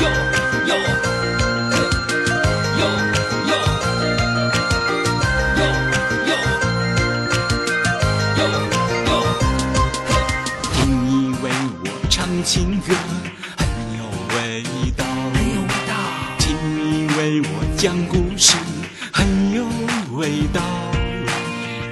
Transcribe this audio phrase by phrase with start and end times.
[0.00, 0.04] 呦
[0.66, 0.76] 呦呦
[1.68, 2.82] 呦呦
[3.48, 3.52] 呦
[5.56, 5.62] 呦
[6.28, 6.40] 呦
[8.36, 8.40] 呦
[9.06, 9.10] 呦
[10.72, 10.76] 听
[11.06, 11.08] 你
[11.42, 11.44] 为
[11.84, 12.88] 我唱情歌
[13.56, 13.60] 很
[13.96, 14.00] 有
[14.34, 14.36] 味
[14.96, 15.02] 道
[16.38, 16.78] 听你
[17.16, 18.56] 为我讲故事
[19.12, 19.64] 很有
[20.16, 20.60] 味道。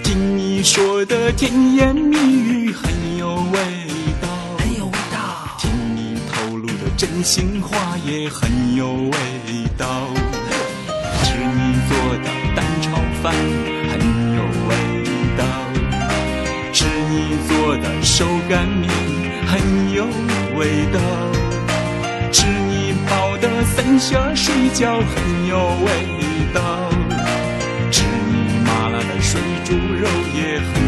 [0.03, 3.16] 听你说的甜言蜜语很有
[6.97, 9.11] 真心话也很有味
[9.77, 10.09] 道。
[11.23, 13.35] 吃你做的蛋炒饭
[13.91, 14.01] 很
[14.35, 14.73] 有味
[15.37, 15.45] 道，
[16.73, 18.89] 吃你做的手擀面
[19.47, 20.07] 很有
[20.57, 20.99] 味道，
[22.33, 25.91] 吃你包的三鲜水饺很有味
[26.55, 26.89] 道，
[27.91, 30.86] 吃你麻辣的水煮肉也很。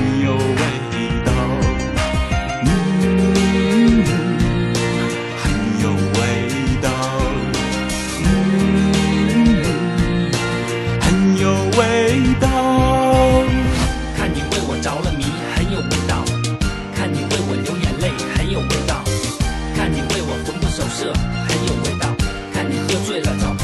[21.67, 22.15] 有味道
[22.53, 23.58] 看你喝醉了找